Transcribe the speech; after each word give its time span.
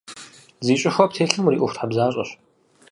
Зи 0.65 0.73
щIыхуэ 0.81 1.05
птелъым 1.09 1.45
уриIуэхутхьэбзащIэщ. 1.47 2.29